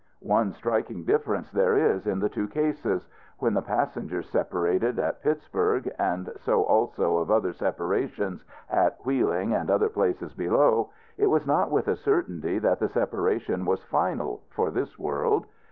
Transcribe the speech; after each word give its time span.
One 0.25 0.51
striking 0.53 1.03
difference 1.05 1.51
there 1.51 1.77
is 1.77 2.07
in 2.07 2.17
the 2.17 2.27
two 2.29 2.47
cases. 2.47 3.07
When 3.37 3.53
the 3.53 3.61
passengers 3.61 4.27
separated 4.27 4.97
at 4.97 5.21
Pittsburg 5.21 5.93
and 5.99 6.31
so 6.37 6.63
also 6.63 7.17
of 7.17 7.29
other 7.29 7.53
separations 7.53 8.43
at 8.67 8.97
Wheeling 9.05 9.53
and 9.53 9.69
other 9.69 9.89
places 9.89 10.33
below 10.33 10.89
it 11.17 11.27
was 11.27 11.45
not 11.45 11.69
with 11.69 11.87
a 11.87 11.95
certainty 11.95 12.57
that 12.57 12.79
the 12.79 12.89
separation 12.89 13.63
was 13.63 13.83
final, 13.83 14.41
for 14.49 14.71
this 14.71 14.97
world. 14.97 15.45